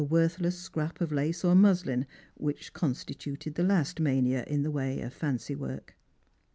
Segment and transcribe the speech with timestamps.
[0.09, 5.13] worthless scrap of lace or muslin which constituted the last mania in the way of
[5.13, 5.95] fancy work.